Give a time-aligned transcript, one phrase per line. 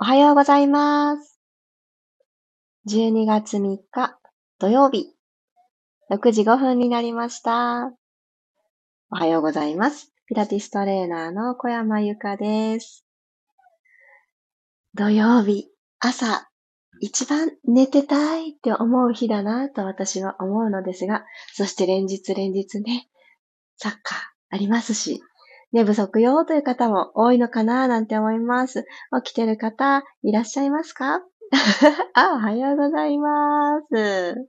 [0.00, 1.40] おはようございます。
[2.88, 4.16] 12月3日
[4.60, 5.12] 土曜日、
[6.08, 7.90] 6時5分になりました。
[9.10, 10.12] おはようございます。
[10.28, 13.04] ピラティストレーナーの小山由かです。
[14.94, 15.66] 土曜日、
[15.98, 16.48] 朝、
[17.00, 23.08] 一番寝てたいって思う日だなと私は思うのですが、そして連日連日ね、
[23.78, 24.18] サッカー
[24.50, 25.24] ありますし、
[25.72, 28.86] 寝不足よという方も多いのかななんて思います。
[29.24, 31.22] 起きてる方いらっしゃいますか？
[32.14, 34.48] あ、おはようございます。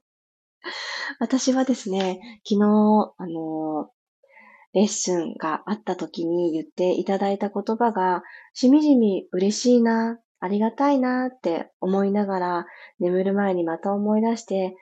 [1.20, 3.90] 私はですね、昨日、あの、
[4.74, 8.24] レッスンがあった時に言っていただいた言葉が、
[8.54, 12.66] しみじみ嬉しいな、ありがたいなって思いながら、
[13.00, 14.76] 眠る前にまた思い出して、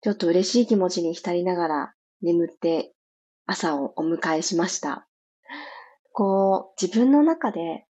[0.00, 2.92] ちょっと嬉しい気持ちに浸りながら眠って
[3.46, 5.06] 朝をお迎えしました。
[6.12, 7.86] こう、自分の中で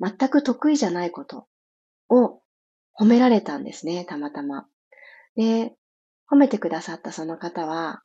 [0.00, 1.46] 全く得意じゃないこと
[2.08, 2.40] を
[2.98, 4.66] 褒められたんですね、たまたま。
[5.36, 5.74] で、
[6.30, 8.02] 褒めてくださったその方は、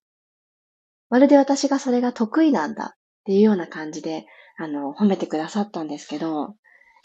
[1.10, 4.26] まるで私がそれが得意なんだっていうような感じで、
[4.58, 6.56] あの、褒めてくださったんですけど、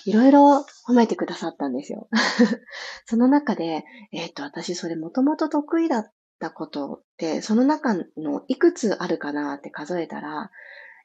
[0.05, 2.09] いろいろ褒めてくださったんですよ。
[3.07, 6.13] その中で、えっ、と、私それもともと得意だっ
[6.43, 10.51] たことって、その中のいくつあるかなって数えたら、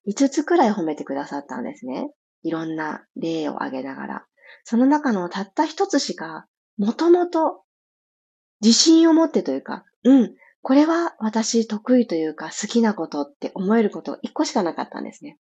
[0.07, 2.09] 5つくらい褒めてくださったんですね。
[2.41, 4.25] いろんな例を挙げながら。
[4.63, 7.63] その中のたった一つしか、もともと
[8.61, 15.37] 自信を持ってというか、うん、これは私得意というか好きなことって思えることが一個しかなかったんですね。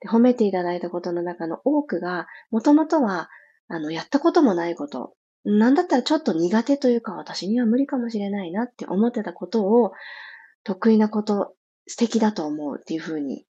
[0.00, 3.28] で褒めていただいたことの中の多くが、もともとは、
[3.68, 5.14] あの、やったこともないこと、
[5.44, 9.92] なんだったらちょっと苦手というか、私には無理かもしれないなって思ってたことを、
[10.64, 11.54] 得意なこと、
[11.86, 13.44] 素敵だと思うっていうふうに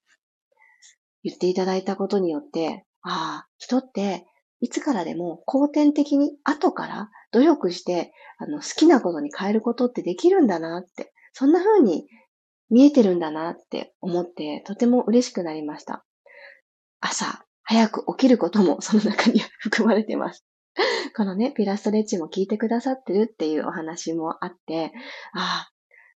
[1.24, 4.26] 言っていただいたことによって、ああ、人って、
[4.60, 12.08] いつからでも後天的に後から努力して、あの、好きなことに変えることってできるんだなって、そんな風に
[12.69, 16.06] 見えてるんだなって思って、とても嬉しくなりました。
[17.00, 20.46] 朝、早く起きることもその中に含まれてます。
[21.16, 24.91] このね、ピラストレッチも聞いてくださってるっていうお話もあって、
[25.34, 25.72] ああ、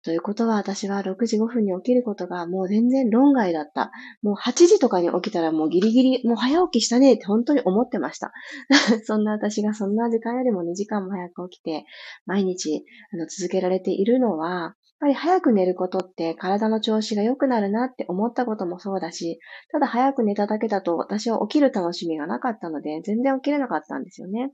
[0.05, 3.91] ということは私は6時5分に起きることがもう全然論外だった。
[4.23, 8.33] もう8時とかに起きたらもうギリギリ、もう早起きしたねって本当に思ってました。
[9.05, 11.85] そんな私がそんな時間よりも2時間も早く起きて、
[12.27, 19.39] 毎日あの続けられているのは、ぱり早く寝ることって体の調子が良くなるなって思ったこともそうだし、
[19.71, 24.53] ただ早く寝ただけだと私は起きる楽しみがなかったので、全然起きれなかったんですよね。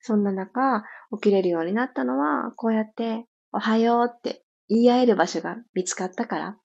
[0.00, 0.84] そんな中、
[1.20, 6.56] 起きれるようになったのは、こうやって、おはようって言い合える場所が見つかったから、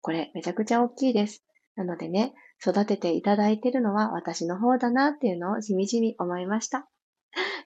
[0.00, 1.44] これめちゃくちゃ大きいです。
[1.76, 6.88] なのでね、育てていただいてるのは私の方だなっていうのをしみじみ思いました。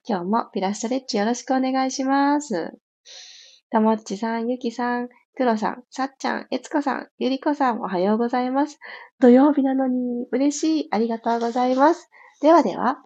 [0.07, 2.79] 今日もピラストレッチよろしくお願いします。
[3.71, 8.79] ともっちさん、ゆきさん、くろさん、さっちゃん、えつこさん、ゆりこさん、おはようございます。
[9.21, 10.89] 土曜日なのに嬉しい。
[10.91, 12.09] ありがとうございます。
[12.41, 12.97] ではでは、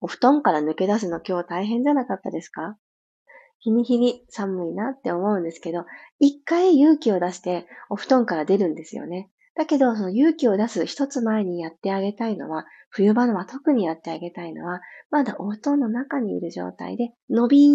[0.00, 2.76] お布団から抜け出すの今日大変じゃなかったですか？
[3.58, 5.86] 日に日に寒いなって思うんですけど、
[6.20, 9.28] 一回勇気を出してお布団から出るんですよね。
[9.56, 17.66] だけど、その勇気を出す一つ前にやってあげたいのは、冬場のは特にやってあげたいのは、まだお布団の中にいる状態で、伸び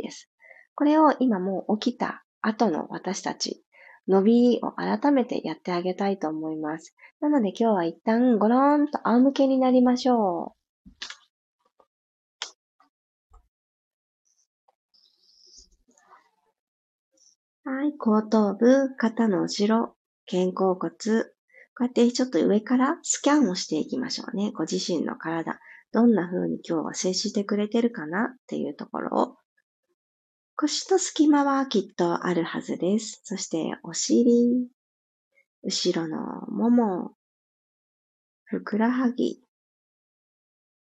[0.00, 0.30] ーです。
[0.78, 3.64] これを今もう起きた後の私たち、
[4.06, 6.94] 伸びを改めてやってあげたいと思います。
[7.20, 10.54] なので今日は一旦ゴローンと仰向けになりましょ
[17.64, 17.68] う。
[17.68, 19.96] はい、後頭部、肩の後ろ、
[20.30, 20.90] 肩甲骨、こ
[21.80, 24.52] うやってちょっと上からスキャンをしていきましょうね。
[24.52, 25.58] ご自身の体、
[25.90, 29.47] どんな風に今日は接してくれてるかなっていうところを。
[30.60, 33.20] 腰と隙間はきっとあるはずです。
[33.22, 34.66] そしてお尻、
[35.62, 37.12] 後ろのもも、
[38.42, 39.40] ふくらはぎ、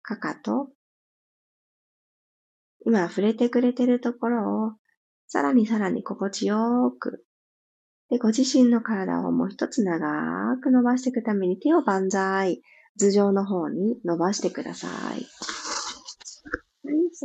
[0.02, 0.68] かかと、
[2.84, 4.72] 今触れてくれてるところを
[5.26, 7.24] さらにさらに心地よく。
[8.10, 12.60] で、ご自身の体をもう一つ長く伸ばしていくために手を万歳、
[12.98, 15.71] 頭上の方に伸ばしてください。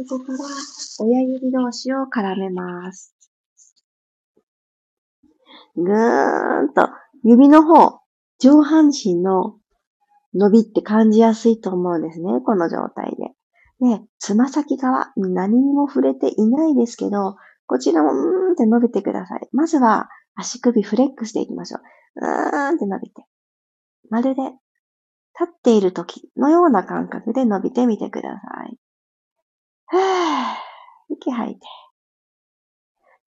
[0.06, 0.40] そこから
[1.00, 3.16] 親指同士を絡めます。
[5.76, 6.90] ぐーんと
[7.24, 8.00] 指の方、
[8.40, 9.56] 上半身の
[10.36, 13.98] 伸びって感じやすいと思うんですね、この状態で。
[13.98, 19.48] で、つま先側、何にも触れていないですけど、こちらもうーんって伸びてください。
[19.52, 21.82] まずは足首フレックスでいきましょう。
[22.22, 23.26] うーんって伸びて。
[24.10, 24.58] まるで立
[25.44, 28.78] っている時のような感覚で伸びてみてください。
[29.88, 31.62] はぁ、息吐いて。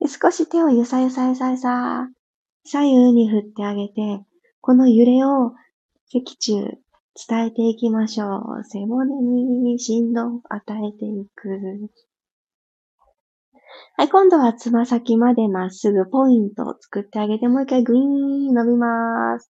[0.00, 2.08] で少し手をゆさゆさゆさゆさ、
[2.64, 4.24] 左右に振ってあげて、
[4.60, 5.52] この揺れを
[6.12, 6.78] 脊柱
[7.28, 8.64] 伝えていきましょう。
[8.64, 11.48] 背骨に振動を与えていく。
[13.96, 19.50] はい、今度はつま先までまっすぐポイントを作ってあげて、もう一回グイーン伸びます。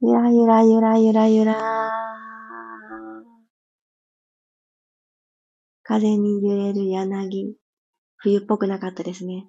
[0.00, 2.25] ゆらゆらゆらゆらゆら。
[5.88, 7.56] 風に揺れる柳。
[8.16, 9.46] 冬っぽくなかったですね。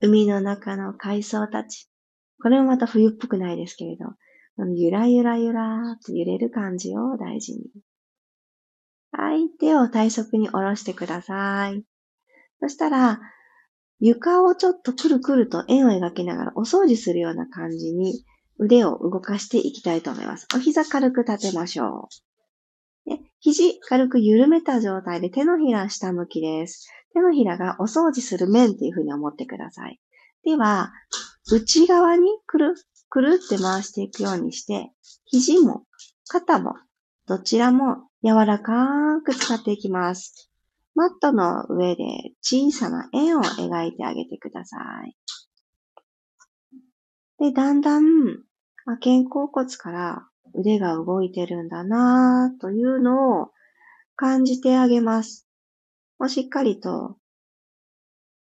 [0.00, 1.88] 海の中の海藻たち。
[2.42, 4.06] これもまた冬っぽくないですけれど、
[4.74, 7.60] ゆらゆらゆらーと揺れる感じを大事に。
[9.12, 11.84] はい、手を体側に下ろしてください。
[12.60, 13.20] そしたら、
[14.00, 18.24] 床をちょっとくるくると円を描きながらお掃除するような感じに
[18.58, 20.48] 腕を動かしていきたいと思います。
[20.54, 22.25] お膝軽く立てましょう。
[23.06, 26.88] で肘軽く緩めた状態で手のひら下向きです。
[27.14, 30.00] 手のひらがお掃除する面っていう風に思ってください。
[30.44, 30.92] では、
[31.50, 32.74] 内側にくる、
[33.08, 34.90] くるって回していくようにして、
[35.24, 35.84] 肘も
[36.28, 36.74] 肩も
[37.26, 40.50] どちらも柔らかく使っていきます。
[40.94, 42.04] マットの上で
[42.40, 45.16] 小さな円を描いてあげてください。
[47.38, 48.04] で、だんだん
[48.84, 53.50] 肩甲骨から腕が動いてるんだなぁというのを
[54.14, 55.46] 感じてあげます。
[56.18, 57.16] もうしっかりと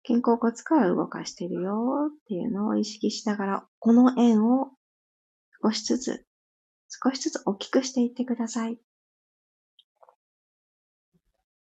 [0.09, 4.71] 肩甲骨から動かしてるよっていうのを意識しながら、この円を
[5.62, 6.27] 少しずつ、
[6.89, 8.79] 少しずつ大きくしていってください。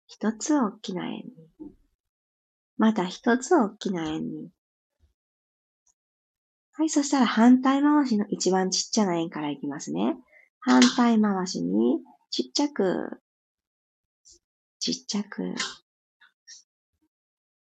[0.08, 1.18] 一つ大きな円
[1.60, 1.74] に。
[2.76, 4.50] また一つ大きな円に。
[6.76, 10.16] はい、そしたら反対回しの一番ちっちゃな円からいきますね。
[10.58, 12.00] 反対回しに
[12.30, 13.20] ちっちゃく、
[14.80, 15.54] ちっちゃく。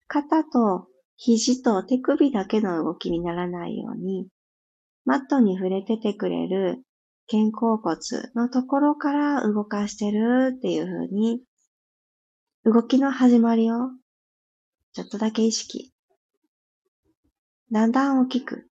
[0.06, 0.86] 肩と
[1.16, 4.28] 肘と手首だけの動きにならないように、
[5.04, 6.84] マットに触れててくれる
[7.28, 7.98] 肩甲骨
[8.36, 11.42] のところから動かしてるっていう風に、
[12.64, 13.90] 動きの始まりを
[14.92, 15.92] ちょっとだけ意識。
[17.72, 18.69] だんだん大きく。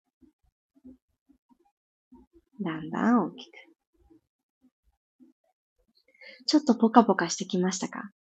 [2.61, 3.55] だんだん大きく。
[6.47, 8.11] ちょっとポカポカしてきましたか、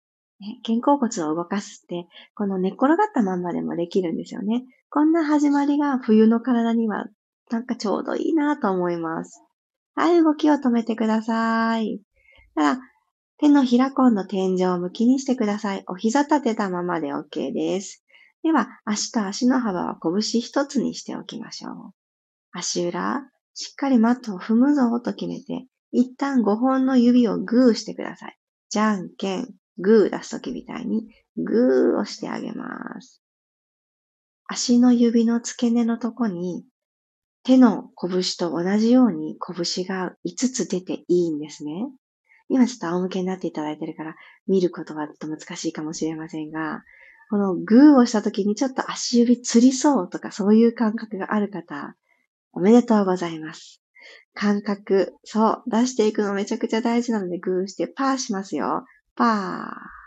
[0.41, 4.65] ね、肩甲骨を動かすって、この寝っ転がったまんまでもできるんですよね。
[4.91, 7.07] こんな始まりが冬の体には
[7.51, 9.43] なんかちょうどいいなと思います。
[9.95, 12.01] はい、動きを止めてください。
[12.55, 12.81] ただ、
[13.39, 15.85] 手のひら今度天井を向きにしてください。
[15.87, 18.05] お膝立てたままで OK です。
[18.43, 21.75] では、足と足の幅は拳一つにしておきましょう。
[22.53, 23.23] 足裏、
[23.55, 28.38] しっかりマットを踏むぞと決めて、一旦5本の指をグーしてください。
[28.69, 29.49] じゃんけん、
[29.79, 33.23] グー出すときみたいに、グーをしてあげます。
[34.47, 36.64] 足の指の付け根のとこに、
[37.43, 41.91] 手の拳と同じように拳が5つ出ていいんですね。
[42.49, 46.82] 今ちょっと仰向けになっていただいてるから、見ることはちょっと難しいかもしれませんが、
[47.31, 51.94] このグーをしたときにちょっと足指つりそうとかそういう感覚がある方、
[52.52, 53.81] おめでとうございます。
[54.35, 58.84] 感覚、そう、出していくのめちゃくちゃ大事なのでグーしてパーしますよ。
[59.15, 60.01] パー。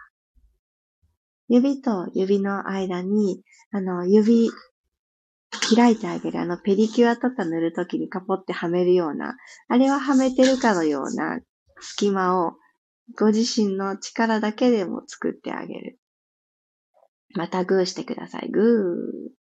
[1.50, 4.50] 指と指の間に、あの、指、
[5.76, 9.36] 開いてあげる、あの、ペディキュアとか塗るときにカポってはめるような、
[9.68, 11.40] あれははめてるかのような
[11.80, 12.54] 隙間を、
[13.20, 16.00] ご自身の力だけでも作ってあげる。
[17.36, 18.50] またグーしてください。
[18.50, 19.43] グー。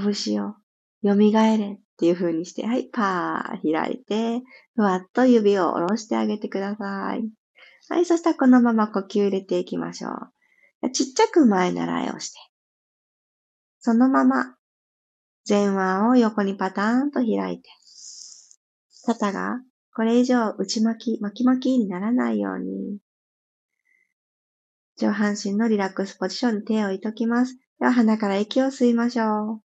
[0.00, 0.54] 拳を
[1.04, 4.42] 蘇れっていう風にして、はい、パー開いて、
[4.74, 7.28] ふわっと指を下ろしてあげてください。
[7.88, 10.90] はい、そしたらこのまま呼吸入れていきましょう。
[10.90, 12.38] ちっちゃく前習いをして、
[13.78, 14.56] そのまま
[15.48, 15.76] 前腕
[16.08, 17.68] を横にパターンと開いて、
[19.04, 19.60] 肩が
[19.94, 22.98] これ以上内巻き、巻き巻きにならないように、
[24.96, 27.56] 上半身のリラックスポジションに手を置いときます。
[27.80, 29.71] では鼻から息を吸いましょう。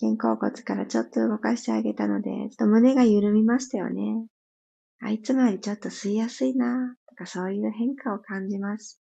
[0.00, 4.26] 肩甲骨からちょっと動かしてあげたので、ちょっと胸が緩みましたよね。
[5.00, 9.00] あいつもよりちょっと吸いやすいなとかそういう変化を感じます。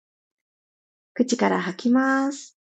[1.13, 2.57] 口から吐きます。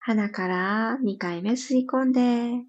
[0.00, 2.64] 鼻から2回目吸い込んで、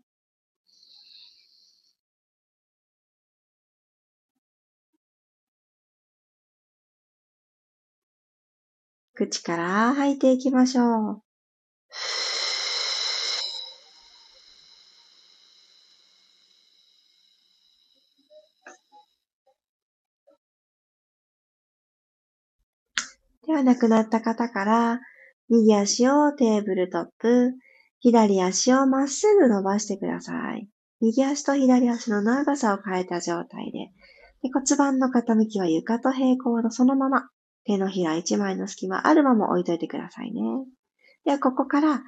[9.28, 11.22] 口から吐いていきましょう。
[23.46, 25.00] では、亡くなった方から、
[25.50, 27.52] 右足をテーブルトップ、
[28.00, 30.68] 左足をまっすぐ伸ばしてください。
[31.00, 33.92] 右足と左足の長さを変えた状態で、
[34.42, 37.30] で骨盤の傾きは床と平行のそのまま、
[37.66, 40.42] 手のひら一枚の隙間あるまま置いといてくださいね。
[41.26, 42.02] では、ここから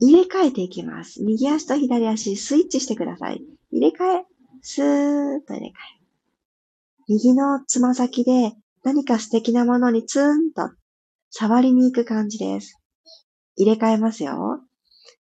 [0.00, 1.22] 入れ替えていきます。
[1.22, 3.42] 右足と左足スイッチしてください。
[3.70, 4.24] 入れ替え、
[4.60, 5.72] スーッと入れ替え。
[7.08, 8.52] 右のつま先で
[8.84, 10.70] 何か素敵なものにツーンと
[11.30, 12.78] 触りに行く感じです。
[13.56, 14.60] 入れ替えますよ。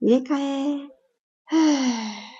[0.01, 2.32] 入れ替え。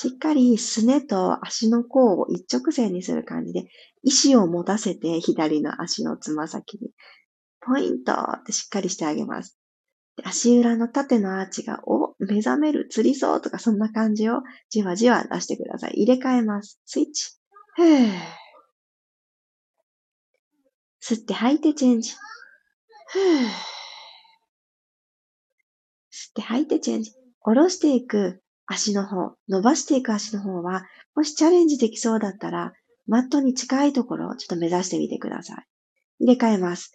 [0.00, 3.64] しっかりすねと足の甲を一直線にする感じで、
[4.04, 6.90] 意志を持たせて左の足のつま先に、
[7.60, 9.58] ポイントってしっかりしてあげます。
[10.22, 15.94] 足裏の縦のアーチが、お、目覚める、釣りそうとかそんな感じをじわじわ出してください。
[15.94, 16.80] 入れ替えます。
[16.86, 17.36] スイッチ。
[17.74, 18.12] ふー。
[21.02, 22.12] 吸って吐いてチェンジ。
[22.12, 23.46] ふー。
[26.12, 27.10] 吸って吐いてチェンジ。
[27.40, 28.40] 下ろしていく
[28.70, 30.84] 足の方、伸ばしていく足の方は、
[31.14, 32.74] もしチャレンジできそうだったら、
[33.06, 35.66] マットに近いところをちょっと目指してみてください。
[36.20, 36.92] 入れ替えます。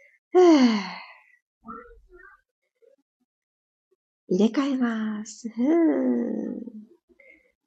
[4.29, 5.49] 入れ替えます。
[5.49, 6.83] ふー。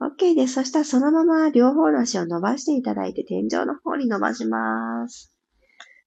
[0.00, 0.54] OK です。
[0.54, 5.32] そしたらそのまま両方の足を伸ばしていただいて天井の方に伸ばします。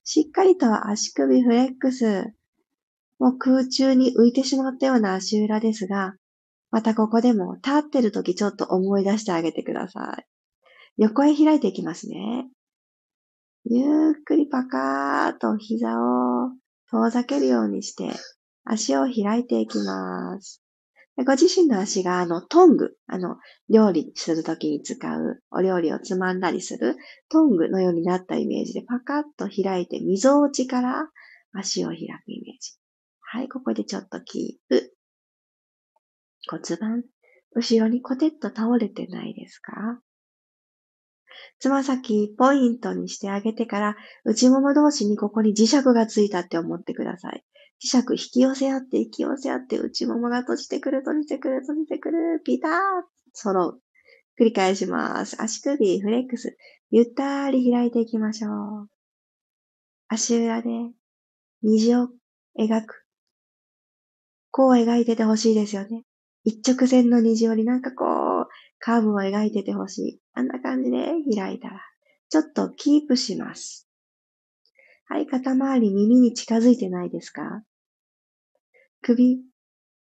[0.06, 2.34] しっかりと足首フレックス。
[3.20, 6.16] もう空中に浮いてしまったような足裏ですが、
[6.72, 10.26] またここでも立ってる時ちょっと思い出してあげてください。
[10.98, 12.48] 横へ開いていきますね。
[13.66, 16.52] ゆっくりパカーと膝を
[16.92, 18.12] 遠ざけるようにして
[18.64, 20.62] 足を開いていきます。
[21.26, 23.38] ご自身の足があのトング、あの
[23.70, 26.96] 料理するときに使うお料理をつまんだりする
[27.30, 31.10] トングのようになったイメージでパカッと開いて溝落ちから
[31.54, 32.74] 足を開くイメージ。
[33.22, 34.94] はい、ここでちょっとキープ。
[36.48, 37.04] 骨盤、
[37.56, 40.02] 後ろにコテッと倒れてないですか？
[41.60, 47.44] つま先ポイントにしてあげてから内もも同士にここに磁石がついたって思ってください。
[47.82, 52.72] 磁石引き寄せ合って、引き寄せ合って、内ももが閉じてくる、閉じてくる、閉じてくる、ピター
[53.32, 53.82] 揃う。
[54.38, 55.42] 繰り返します。
[55.42, 56.58] 足首、フレックス。
[56.92, 58.90] ゆったり開いていきましょう。
[60.10, 60.70] 足裏で
[61.62, 62.10] 虹を
[62.60, 63.06] 描く。
[64.52, 66.04] こう描いててほしいですよね。
[66.50, 68.06] 一直線の虹よりなんかこ
[68.42, 68.48] う、
[68.80, 70.22] カーブを描いててほしい。
[70.34, 71.80] あんな感じで開いたら、
[72.30, 73.88] ちょっとキープします。
[75.08, 77.64] はい、肩周り耳に近づいてないですか？
[79.04, 79.42] 首、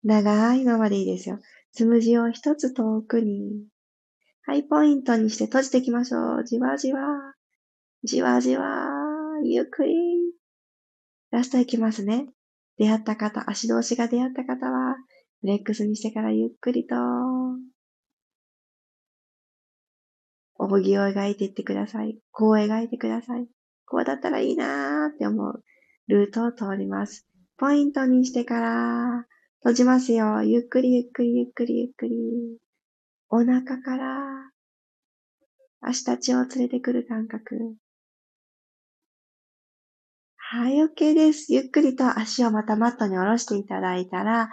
[0.02, 1.38] 長いままでいいですよ。
[1.72, 3.66] つむじを一つ遠くに。
[4.46, 6.44] はい、ポイントにして閉じていきましょう。
[6.44, 7.00] じわじわ。
[8.02, 8.90] じわじわ。
[9.42, 9.94] ゆっくり。
[11.30, 12.26] ラストいきますね。
[12.76, 14.96] 出会った方、足同士が出会った方は、
[15.44, 16.96] フレックスにしてからゆっくりと、
[20.56, 22.16] 扇を描いていってください。
[22.32, 23.46] こう描いてください。
[23.84, 25.62] こうだったらいいなーって思う
[26.08, 27.28] ルートを通ります。
[27.58, 29.26] ポイントにしてから、
[29.58, 30.42] 閉じますよ。
[30.42, 32.14] ゆっくりゆっくりゆっくりゆっくり。
[33.28, 34.50] お腹から、
[35.82, 37.76] 足たちを連れてくる感覚。
[40.56, 41.52] はい、OK です。
[41.52, 44.50] ゆっくりと足をまたマットに下ろしていただいたら、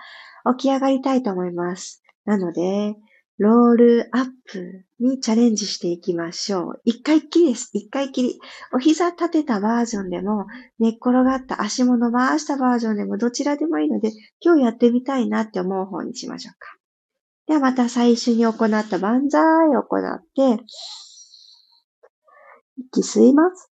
[0.57, 2.01] 起き上がりたいと思います。
[2.25, 2.95] なので、
[3.37, 6.81] ロールアップにチャレンジしていきましょう。
[6.85, 7.69] 一回きりです。
[7.73, 8.39] 一回きり。
[8.73, 10.47] お膝立てたバージョンでも、
[10.79, 16.79] 寝っ転がった足も伸ばしたバージョンでもどちらでもいいので、今日やってみたいなって思う方にしましょうか。
[17.45, 19.43] ではまた最初に行った万歳
[19.77, 20.63] を行って、
[22.91, 23.70] 息吸います。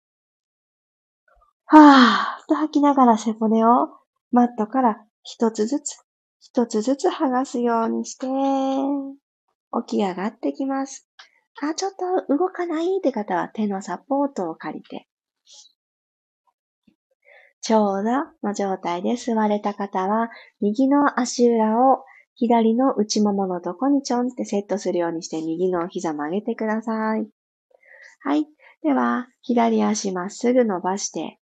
[1.75, 3.89] はぁーと吐きながら背骨を
[4.31, 5.97] マットから一つずつ、
[6.39, 8.27] 一つずつ剥がすようにして、
[9.87, 11.09] 起き上がってきます。
[11.63, 11.93] あ、ちょっ
[12.29, 15.09] と動かないって方は手のサポートを借りて。
[17.63, 18.11] ちょうど
[18.43, 20.29] の状態で座れた方は、
[20.61, 27.27] 右の足裏を左の内もものとこにちょんってセットするようにして右の膝曲げてください。
[28.25, 28.47] はい。
[28.83, 31.39] では、左足まっすぐ伸ばして、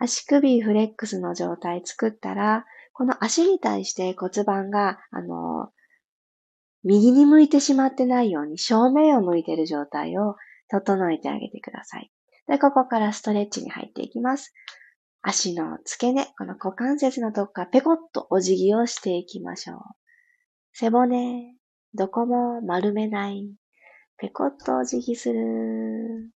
[0.00, 5.70] 足首フレックスの状態作ったら、この足に対して骨盤が、あの、
[6.84, 10.36] 右に向いてしまってないように正面を向いている状態を
[10.68, 12.10] 整えてあげてください。
[12.46, 14.54] で、ここからストレッチに入っていきます。
[15.20, 19.78] 足の付け根、この股関節のとこからペコッとお辞儀をしていきましょう。
[20.72, 21.54] 背骨、
[21.94, 23.52] どこも丸めない。
[24.16, 26.30] ペコッとお辞儀する。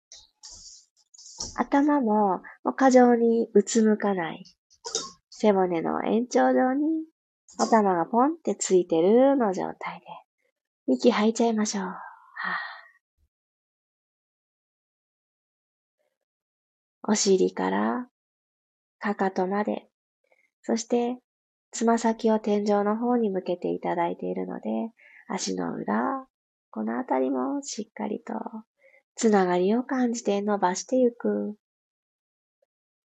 [1.56, 2.42] 頭も
[2.76, 4.44] 過剰にうつむかない。
[5.30, 7.04] 背骨の延長上に
[7.58, 10.06] 頭がポンってついてるの状態で、
[10.92, 11.84] 息吐いちゃいましょう。
[11.84, 11.94] は
[12.44, 12.58] あ、
[17.08, 18.08] お尻から
[18.98, 19.88] かかとまで、
[20.62, 21.18] そして
[21.70, 24.92] つま先を天井の方に向けていただいているので、
[25.28, 26.26] 足の裏、
[26.70, 28.34] このあたりもしっかりと
[29.18, 31.56] つながりを感じて伸ばしていく。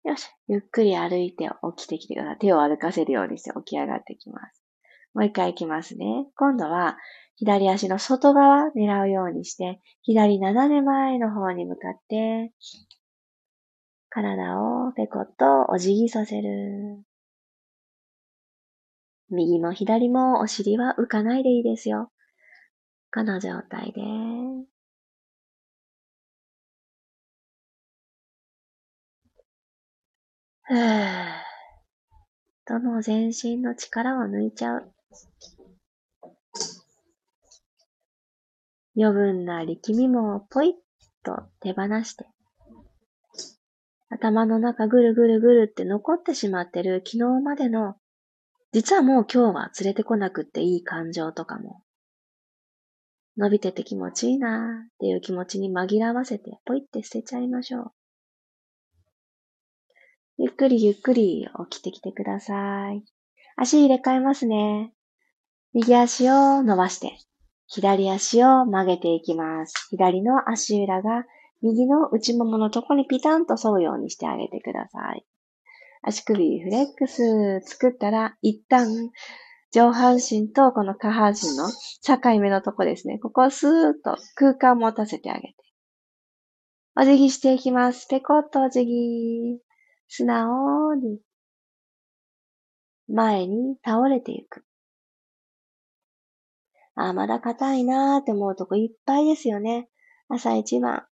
[0.03, 0.29] よし。
[0.49, 2.39] ゆっくり歩いて起きてきてください。
[2.39, 4.63] 手を歩かせるようにして起き上がってきます。
[5.15, 6.27] もう一回行きますね。
[6.37, 6.99] 今度は、
[7.37, 12.53] 左足の外側狙うようにして、左斜め前の方に向かって、
[14.09, 17.05] 体をペコッとお辞儀させる。
[19.31, 22.11] 右も左もお尻は浮かないでいいですよ。
[23.15, 24.03] この状態で、
[32.65, 34.93] どの全身の力を抜いちゃう？
[38.97, 40.73] 余分な力みもポイッ
[41.25, 42.25] と手放して。
[44.11, 47.97] 頭の中ぐるぐるぐるって残ってしまってる昨日までの、
[48.73, 51.83] 実はもう今日は連れてこなくっていい感情とかも、
[53.37, 57.93] 伸びてて気持ちいいなーっていう気持ちに紛らわせて、ポイって捨てちゃいましょう。
[60.43, 63.05] ゆっくりゆっくり起きてきてください。
[63.57, 64.91] 足入れ替えますね。
[65.75, 67.13] 右足を伸ばして、
[67.67, 69.75] 左足を曲げていきます。
[69.91, 71.27] 左の足裏が
[71.61, 75.27] 右の内もものとこにピタンと沿うようにしてあげてください。
[76.03, 79.11] 足首フレックス作ったら、一旦
[79.73, 83.19] 上半身とこの下半身の境目のとこですね。
[83.19, 85.55] ここをスーッと空間を持たせてあげて。
[86.97, 88.07] お辞儀していきます。
[88.09, 89.61] ペコッとお辞儀。
[90.13, 91.21] 素直に
[93.07, 94.65] 前に倒れていく。
[96.97, 99.89] あ、まだ硬いなーって思うとこいっぱいですよね。
[100.29, 101.07] 朝一番。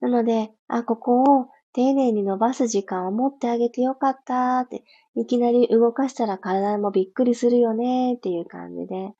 [0.00, 4.82] なので、あ、ここを丁寧に伸ばす時間を持ってあげてよかったって、
[5.14, 9.12] いきなり動かしたら体もびっくりするよねっていう感じで、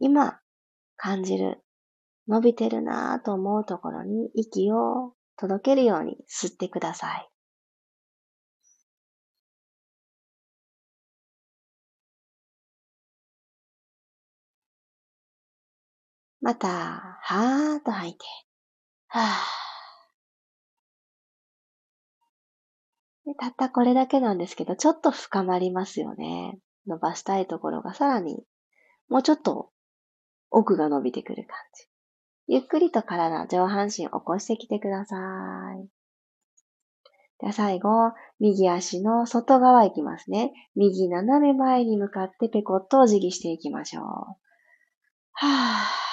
[0.00, 0.40] 今
[0.96, 1.62] 感じる、
[2.26, 7.33] 伸びてるなぁと思うところに息を届けるように吸ってください。
[16.44, 18.18] また、はーっと吐いて、
[19.08, 23.34] はーで。
[23.34, 26.58] たったこれだけなんですけど、ちょっと深まりますよね。
[26.86, 28.44] 伸ばしたいところがさらに、
[29.08, 29.70] もうちょっと
[30.50, 31.86] 奥が伸びてくる感じ。
[32.48, 35.16] ゆっくりと体、上半身起こしてきてくださ
[35.82, 35.88] い。
[37.40, 37.88] では最後、
[38.38, 40.52] 右足の外側行きますね。
[40.76, 44.04] 右斜め前に向かってペコッとお辞儀していきましょう。
[44.04, 46.03] はぁ。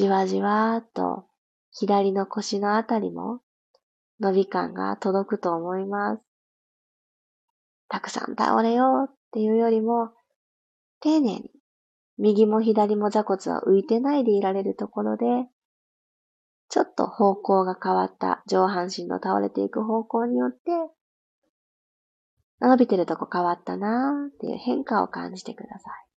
[0.00, 1.26] じわじわーっと
[1.72, 3.40] 左の腰のあたりも
[4.18, 6.22] 伸び感が届くと思います。
[7.86, 10.12] たくさん倒れようっていうよりも、
[11.00, 11.50] 丁寧に
[12.16, 15.26] 右も左も座骨は浮いてないでいられるところで、
[16.70, 20.58] ちょっと方向が変わった上半身の倒れていく方向によって、
[22.62, 26.09] 伸びてるとこ変わったなーっていう変化を感じてください。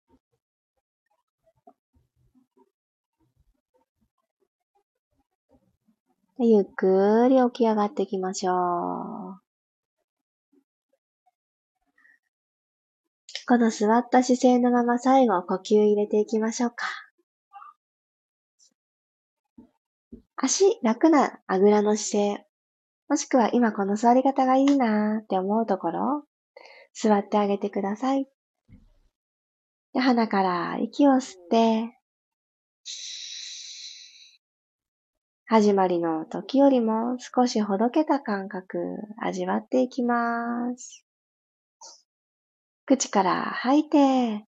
[6.40, 9.44] ゆっくり起き上がっていきましょう。
[13.46, 16.88] この座った姿勢のまま最後呼吸入れていきましょうか。
[20.36, 22.46] 足楽なあぐらの姿勢、
[23.10, 26.26] もしくは今この座り方がいいなーって思うところ、
[26.94, 28.28] 座ってあげてください。
[29.94, 31.96] で鼻から息を吸って、
[35.56, 41.06] 始まりの時よりも少しほどけた感覚、味わっていきます。
[42.88, 44.48] 口から吐いて、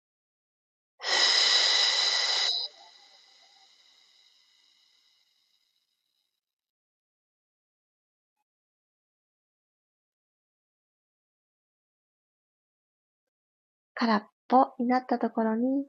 [13.92, 15.84] 空っぽになったところに、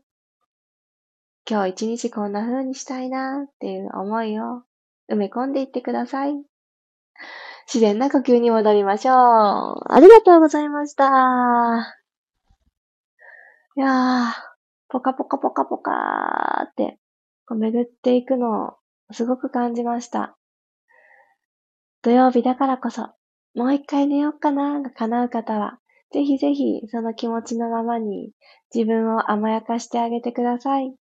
[1.50, 4.65] 今日一日こんな風にしたいなっていう思いを
[5.12, 6.34] 埋め込んでいってください。
[7.68, 9.16] 自然な呼吸に戻りましょう。
[9.16, 11.96] ありがとうございました。
[13.78, 14.34] いやー、
[14.90, 17.00] ポカポカポカポカーって、
[17.46, 18.74] こう巡っていくのを
[19.12, 20.38] すごく感じました。
[22.02, 23.10] 土曜日だからこそ、
[23.56, 25.80] もう一回寝ようかなが叶う方は、
[26.12, 28.32] ぜひぜひその気持ちのままに
[28.74, 30.96] 自分を甘やかしてあげてください。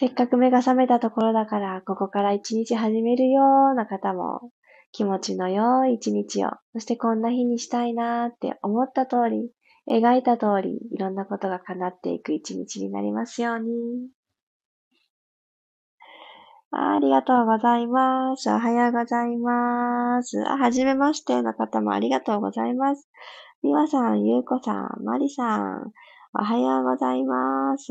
[0.00, 4.52] せっかく目が覚めたところだから、ここから一日始めるような方も、
[4.92, 9.50] 気持ちの良い一日を、そしてこんな日にしたいなーって思った通り、
[9.90, 13.68] 描いた通り、いろんなことが叶っていく一日になりますように。
[16.70, 18.48] ありがとうございます。
[18.50, 20.40] おはようございます。
[20.46, 23.08] あ、はじめましての方もありがとうございます。
[23.64, 25.90] みわさん、ゆうこさん、まりさん、
[26.34, 27.90] おはようございます。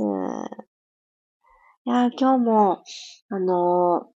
[1.87, 2.83] いや、今日も、
[3.29, 4.11] あのー、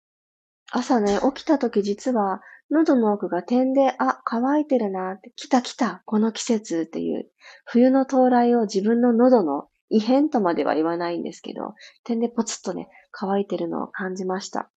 [0.71, 2.39] 朝ね、起きた時実は
[2.71, 7.29] 喉の奥が点で、あ、乾いてるなって、来た来た、この季節っていう、
[7.65, 11.73] 冬の到来を自分の喉の異変とまでは言わないんですけど、
[12.05, 14.71] 点でポツッとね、乾いてるのを感じました。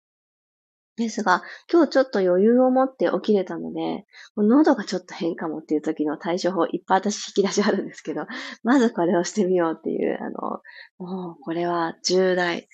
[0.98, 4.04] ですが、今日ちょっと余裕を持って起きれたので、
[4.37, 8.26] 喉がちょっと変かもっていう時の対処法いっぱい私引き出しあるんですけど、
[8.62, 10.62] まずこれをしてみようっていう、あの、
[10.98, 12.68] もうこれは重大、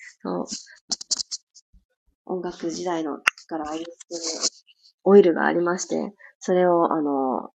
[2.25, 4.55] 音楽時代のから愛して
[5.03, 7.51] オイルがありまして、それを、あの、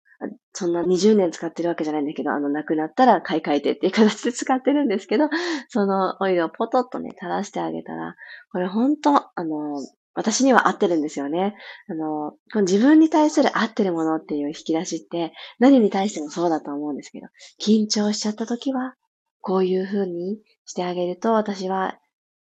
[0.54, 5.30] そんな20年使ってるわけじゃないんだけど、あの、なくなったら買い替えてっていう形で使ってるんですけど、
[5.70, 8.16] そのオイルをポトッとね、垂らしてあげたら、
[8.52, 9.78] これ本当あの、
[10.14, 11.56] 私には合ってるんですよね。
[11.88, 17.28] あの、自分に対する合ってるものっていう引き出しって、何に対してもそうだと思うんですけど、
[17.62, 18.96] 緊張しちゃった時は、
[19.42, 21.98] こういう風にしてあげると、私は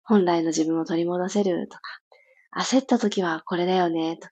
[0.04, 1.82] 本来の自分を取り戻せるとか、
[2.62, 4.32] 焦った時はこれだよねとか、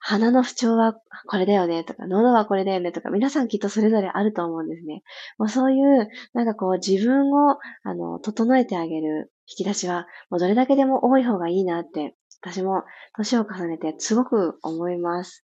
[0.00, 0.94] 鼻の不調は
[1.26, 5.02] これだよねとか、喉はこれだよねとか、皆さんきっとそれぞれあると思うんですね。
[5.38, 12.84] もうそういう、なんかこう自分を、あの、整えてあげる引き出しは、もうどれだけでも多い方がいいなって、私も
[13.16, 15.44] 年を重ねてすごく思います。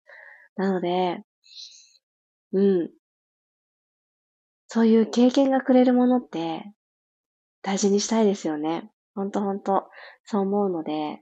[0.55, 1.23] なので、
[2.51, 2.91] うん。
[4.67, 6.63] そういう経験がくれるものって、
[7.61, 8.89] 大事にしたいですよね。
[9.15, 9.89] ほんとほんと、
[10.25, 11.21] そう思うので、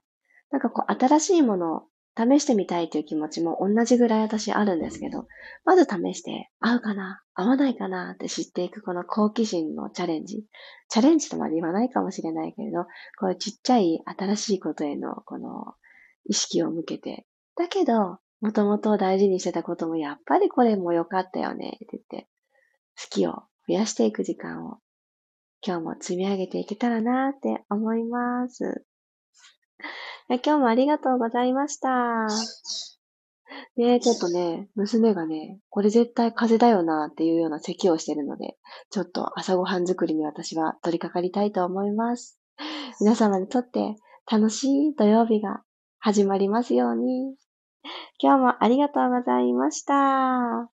[0.52, 1.84] なんかこう、新しいもの
[2.30, 5.28] 試してみたいという気持ちも同じぐらい私あるんですけど、
[5.66, 7.22] まず試して、合うかな？
[7.34, 10.46] 合わないかなって知っていくこの好奇心のチャレンジ。
[10.90, 12.84] チャレンジとまで言わないかもしれないけれど、
[13.20, 15.74] こういうちっちゃい新しいことへのこの
[16.26, 22.28] 意識を向けて、だけど、もともと大事にしてたこともやっぱりこれも良かったよねって言って、
[23.00, 24.80] 好きを増やしていく時間を
[25.66, 28.84] 今日も積み上げていけたらなって思います。
[30.36, 31.90] 今日もありがとうございました。
[33.76, 38.56] ねちょっとね、娘がね、これ絶対風邪だよなっていうような咳をしてるので、
[38.92, 42.40] ちょっと朝ごはん作りに私は取り掛かりたいと思います。
[43.00, 43.96] 皆様にとって
[44.32, 45.64] 楽しい土曜日が
[46.00, 47.36] 始まりますように。
[48.20, 50.70] 今日もありがとうございました。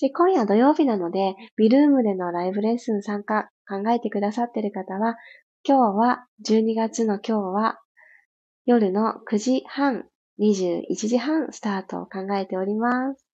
[0.00, 5.16] で今夜土曜日なので、ビルームでのライブレッスン参加考えてくださってる方は、
[5.64, 7.80] 今日は、12月の今日は、
[8.66, 10.06] 夜の9時半、
[10.40, 13.24] 21時半スタートを考えております。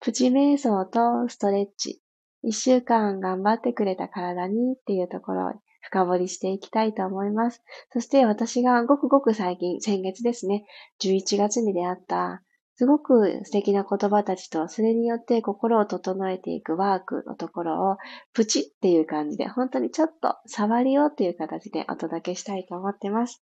[0.00, 2.00] プチ瞑想とストレッチ。
[2.44, 7.64] 一週間頑張ってくれた体にっていうところを深掘りしていきたいと思います。
[7.92, 10.66] そして私がごくごく最近、先月ですね、
[11.02, 12.42] 11月に出会った
[12.76, 17.96] すごく素敵な言葉たちと、それによって心を整えていくワークのところを、
[18.34, 23.42] プチっていう感じで、本当にちょっと触りようっていう形でお届けしたいと思ってます。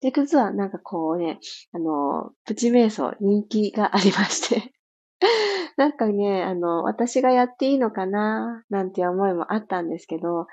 [0.00, 1.38] で、実はなんかこうね、
[1.72, 4.72] あの、プチ瞑想人気がありまして
[5.76, 10.46] なんかね、あの、私がやっていいのかななんて思いもあったんですけど、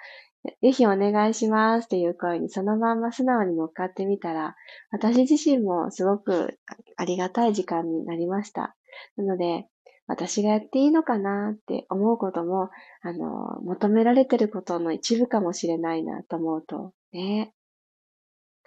[0.61, 4.55] ぜひお願いしますっていう声にそのまんま素直に乗っかってみたら、
[4.91, 6.57] 私自身もすごく
[6.95, 8.75] ありがたい時間になりました。
[9.17, 9.67] なので、
[10.07, 12.69] 私がやっていいのかなって思うことも、
[13.01, 17.53] あの、求められてることの一部かもしれないなと思うと、ね、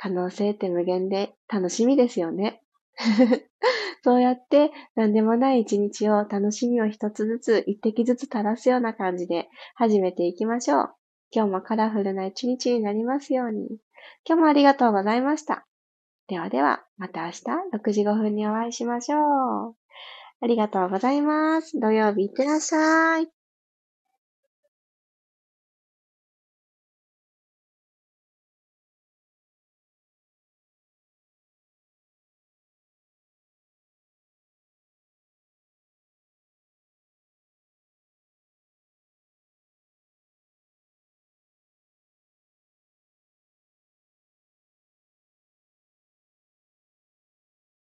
[0.02, 2.60] 可能性って無限で楽しみですよね。
[4.02, 10.94] そうやって何でもない一日を楽しみを一つずつ一滴ずつ垂らすような感じで始めていきましょう。
[11.30, 13.78] 今日もカラフルな一日になりますように。
[14.26, 15.68] 今日もありがとうございました。
[16.26, 19.76] ではでは、また明日6時5分にお会いしましょう。
[20.40, 21.78] ありがとうございます。
[21.78, 23.41] 土曜日いってらっしゃい。